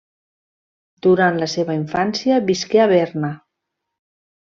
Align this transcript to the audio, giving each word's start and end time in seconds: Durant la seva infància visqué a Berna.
Durant 1.07 1.37
la 1.43 1.49
seva 1.55 1.77
infància 1.83 2.43
visqué 2.51 2.85
a 2.87 2.91
Berna. 2.97 3.35